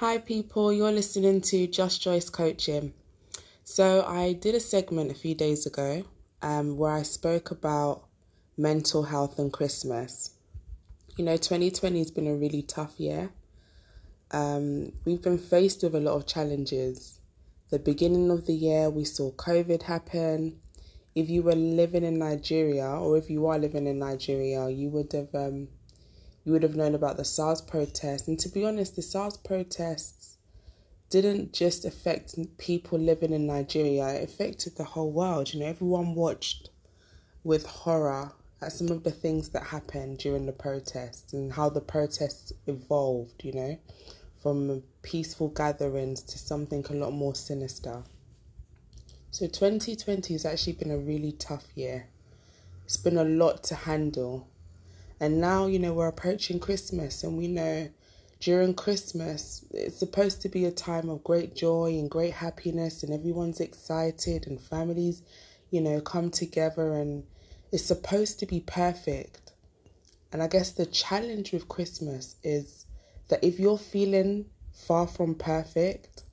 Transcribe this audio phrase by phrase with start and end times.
[0.00, 2.92] Hi, people, you're listening to Just Joyce Coaching.
[3.64, 6.04] So, I did a segment a few days ago
[6.42, 8.04] um, where I spoke about
[8.58, 10.32] mental health and Christmas.
[11.16, 13.30] You know, 2020 has been a really tough year.
[14.32, 17.18] Um, we've been faced with a lot of challenges.
[17.70, 20.60] The beginning of the year, we saw COVID happen.
[21.14, 25.10] If you were living in Nigeria, or if you are living in Nigeria, you would
[25.14, 25.68] have um,
[26.46, 28.28] you would have known about the SARS protests.
[28.28, 30.38] And to be honest, the SARS protests
[31.10, 35.52] didn't just affect people living in Nigeria, it affected the whole world.
[35.52, 36.70] You know, everyone watched
[37.42, 41.80] with horror at some of the things that happened during the protests and how the
[41.80, 43.78] protests evolved, you know,
[44.40, 48.04] from peaceful gatherings to something a lot more sinister.
[49.32, 52.06] So 2020 has actually been a really tough year.
[52.84, 54.46] It's been a lot to handle
[55.20, 57.88] and now, you know, we're approaching Christmas, and we know
[58.40, 63.12] during Christmas it's supposed to be a time of great joy and great happiness, and
[63.12, 65.22] everyone's excited, and families,
[65.70, 67.24] you know, come together, and
[67.72, 69.52] it's supposed to be perfect.
[70.32, 72.84] And I guess the challenge with Christmas is
[73.28, 76.24] that if you're feeling far from perfect,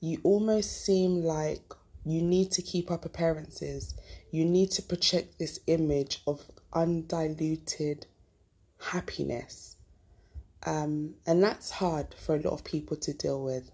[0.00, 1.72] you almost seem like
[2.04, 3.94] you need to keep up appearances.
[4.30, 8.06] You need to project this image of undiluted
[8.78, 9.76] happiness.
[10.64, 13.70] Um, and that's hard for a lot of people to deal with.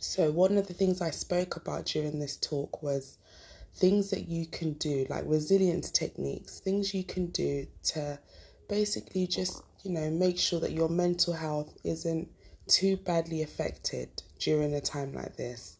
[0.00, 3.16] So, one of the things I spoke about during this talk was
[3.74, 8.18] things that you can do, like resilience techniques, things you can do to
[8.68, 12.28] basically just, you know, make sure that your mental health isn't
[12.66, 14.08] too badly affected
[14.38, 15.78] during a time like this.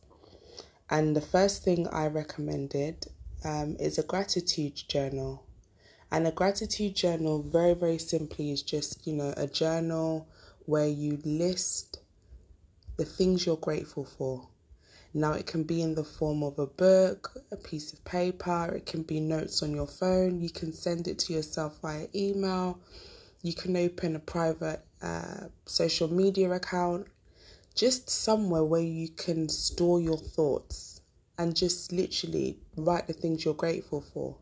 [0.90, 3.06] And the first thing I recommended
[3.44, 5.44] um, is a gratitude journal.
[6.14, 10.28] And a gratitude journal, very, very simply, is just, you know, a journal
[10.64, 11.98] where you list
[12.96, 14.46] the things you're grateful for.
[15.12, 18.86] Now, it can be in the form of a book, a piece of paper, it
[18.86, 20.40] can be notes on your phone.
[20.40, 22.78] You can send it to yourself via email.
[23.42, 27.08] You can open a private uh, social media account,
[27.74, 31.00] just somewhere where you can store your thoughts
[31.38, 34.36] and just literally write the things you're grateful for.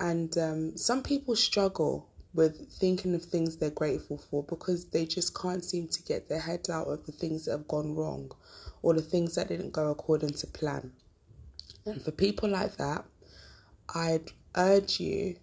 [0.00, 5.36] And um, some people struggle with thinking of things they're grateful for because they just
[5.36, 8.30] can't seem to get their head out of the things that have gone wrong
[8.82, 10.92] or the things that didn't go according to plan.
[11.84, 13.04] And for people like that,
[13.94, 15.36] I'd urge you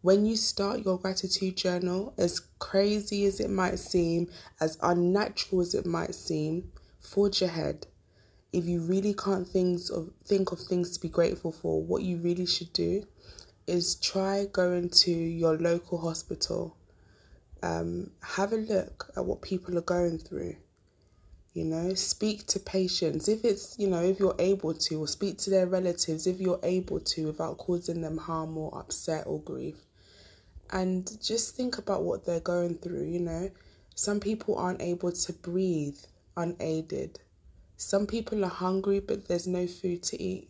[0.00, 4.30] when you start your gratitude journal, as crazy as it might seem,
[4.60, 6.70] as unnatural as it might seem,
[7.00, 7.86] forge ahead.
[8.52, 12.18] If you really can't things of think of things to be grateful for, what you
[12.18, 13.04] really should do
[13.68, 16.76] is try going to your local hospital.
[17.62, 20.56] Um, have a look at what people are going through.
[21.54, 25.38] You know, speak to patients if it's, you know, if you're able to, or speak
[25.38, 29.76] to their relatives if you're able to without causing them harm or upset or grief.
[30.70, 33.50] And just think about what they're going through, you know.
[33.94, 35.98] Some people aren't able to breathe
[36.36, 37.18] unaided.
[37.76, 40.48] Some people are hungry, but there's no food to eat.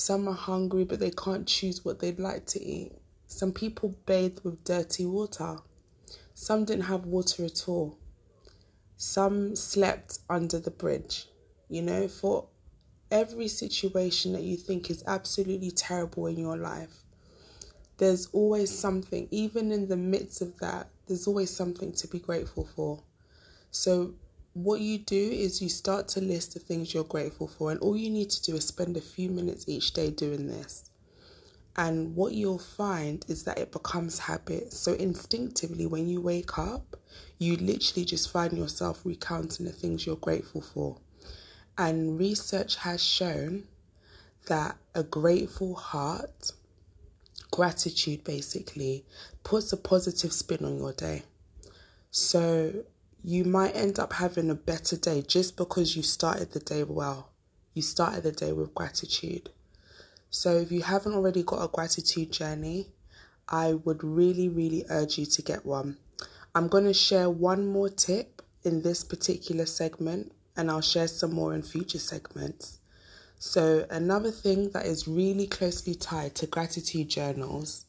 [0.00, 2.92] Some are hungry, but they can't choose what they'd like to eat.
[3.26, 5.58] Some people bathe with dirty water.
[6.32, 7.98] Some didn't have water at all.
[8.96, 11.28] Some slept under the bridge.
[11.68, 12.46] You know, for
[13.10, 17.04] every situation that you think is absolutely terrible in your life,
[17.98, 22.64] there's always something, even in the midst of that, there's always something to be grateful
[22.74, 23.02] for.
[23.70, 24.14] So
[24.54, 27.96] what you do is you start to list the things you're grateful for, and all
[27.96, 30.90] you need to do is spend a few minutes each day doing this.
[31.76, 34.72] And what you'll find is that it becomes habit.
[34.72, 36.96] So instinctively, when you wake up,
[37.38, 40.98] you literally just find yourself recounting the things you're grateful for.
[41.78, 43.64] And research has shown
[44.48, 46.50] that a grateful heart,
[47.52, 49.04] gratitude basically,
[49.44, 51.22] puts a positive spin on your day.
[52.10, 52.84] So
[53.22, 57.30] you might end up having a better day just because you started the day well.
[57.74, 59.50] You started the day with gratitude.
[60.30, 62.88] So, if you haven't already got a gratitude journey,
[63.48, 65.98] I would really, really urge you to get one.
[66.54, 71.32] I'm going to share one more tip in this particular segment, and I'll share some
[71.32, 72.78] more in future segments.
[73.38, 77.86] So, another thing that is really closely tied to gratitude journals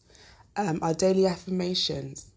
[0.55, 2.30] um, are daily affirmations.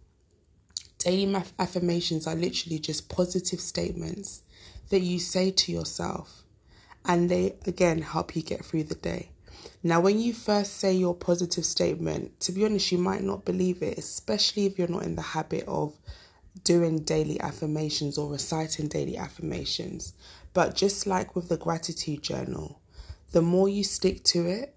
[1.04, 4.40] Daily affirmations are literally just positive statements
[4.88, 6.44] that you say to yourself,
[7.04, 9.28] and they again help you get through the day.
[9.82, 13.82] Now, when you first say your positive statement, to be honest, you might not believe
[13.82, 15.94] it, especially if you're not in the habit of
[16.62, 20.14] doing daily affirmations or reciting daily affirmations.
[20.54, 22.80] But just like with the gratitude journal,
[23.32, 24.74] the more you stick to it,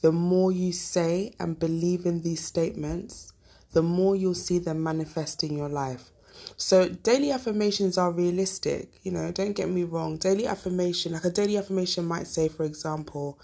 [0.00, 3.34] the more you say and believe in these statements,
[3.76, 6.10] the more you'll see them manifest in your life.
[6.56, 8.88] So, daily affirmations are realistic.
[9.02, 10.16] You know, don't get me wrong.
[10.16, 13.38] Daily affirmation, like a daily affirmation might say, for example,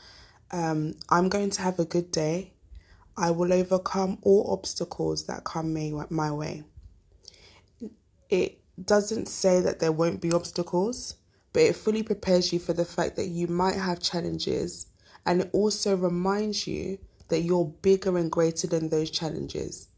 [0.51, 2.55] um, I'm going to have a good day.
[3.15, 5.75] I will overcome all obstacles that come
[6.09, 6.65] my way.
[8.31, 11.17] It doesn't say that there won't be obstacles,
[11.53, 14.87] but it fully prepares you for the fact that you might have challenges
[15.27, 16.97] and it also reminds you
[17.29, 19.89] that you're bigger and greater than those challenges.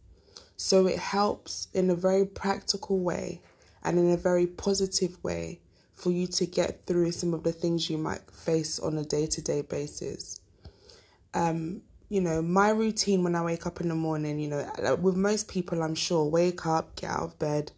[0.56, 3.41] So it helps in a very practical way
[3.83, 5.61] and in a very positive way
[5.93, 9.27] for you to get through some of the things you might face on a day
[9.27, 10.41] to day basis.
[11.33, 15.17] Um, you know, my routine when I wake up in the morning, you know, with
[15.17, 17.73] most people, I'm sure, wake up, get out of bed,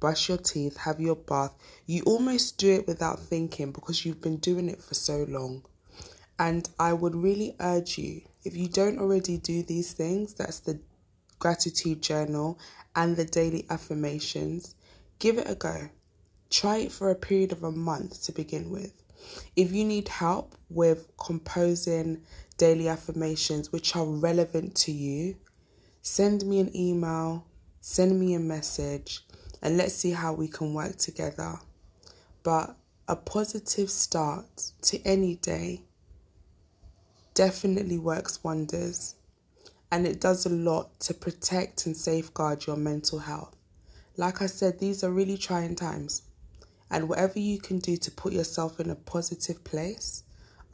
[0.00, 1.54] brush your teeth, have your bath.
[1.86, 5.64] You almost do it without thinking because you've been doing it for so long.
[6.38, 10.78] And I would really urge you, if you don't already do these things, that's the
[11.38, 12.58] gratitude journal
[12.94, 14.74] and the daily affirmations,
[15.18, 15.88] give it a go.
[16.50, 18.92] Try it for a period of a month to begin with.
[19.56, 22.22] If you need help with composing
[22.56, 25.36] daily affirmations which are relevant to you,
[26.02, 27.44] send me an email,
[27.80, 29.24] send me a message,
[29.62, 31.58] and let's see how we can work together.
[32.42, 32.76] But
[33.08, 35.82] a positive start to any day
[37.34, 39.14] definitely works wonders
[39.90, 43.56] and it does a lot to protect and safeguard your mental health.
[44.16, 46.22] Like I said, these are really trying times,
[46.90, 50.24] and whatever you can do to put yourself in a positive place,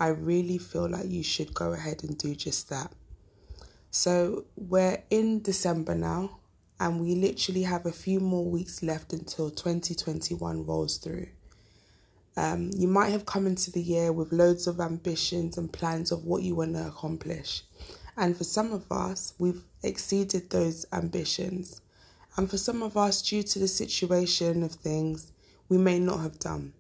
[0.01, 2.93] I really feel like you should go ahead and do just that.
[3.91, 6.39] So, we're in December now,
[6.81, 11.29] and we literally have a few more weeks left until 2021 rolls through.
[12.37, 16.25] Um, you might have come into the year with loads of ambitions and plans of
[16.25, 17.63] what you want to accomplish.
[18.17, 21.81] And for some of us, we've exceeded those ambitions.
[22.37, 25.33] And for some of us, due to the situation of things,
[25.69, 26.73] we may not have done.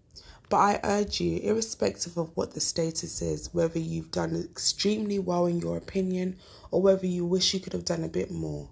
[0.48, 5.46] But I urge you, irrespective of what the status is, whether you've done extremely well
[5.46, 6.36] in your opinion
[6.70, 8.68] or whether you wish you could have done a bit more,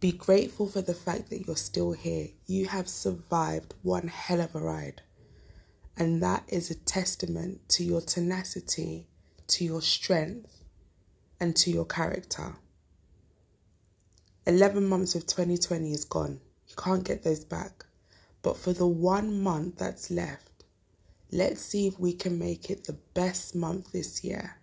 [0.00, 2.28] be grateful for the fact that you're still here.
[2.46, 5.02] You have survived one hell of a ride.
[5.96, 9.06] And that is a testament to your tenacity,
[9.48, 10.59] to your strength,
[11.40, 12.54] and to your character.
[14.46, 16.40] 11 months of 2020 is gone.
[16.68, 17.84] You can't get those back.
[18.42, 20.64] But for the one month that's left,
[21.30, 24.56] let's see if we can make it the best month this year.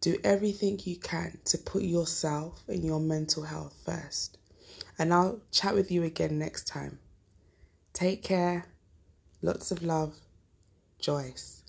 [0.00, 4.38] Do everything you can to put yourself and your mental health first.
[4.98, 6.98] And I'll chat with you again next time.
[7.92, 8.66] Take care.
[9.42, 10.14] Lots of love.
[10.98, 11.61] Joyce.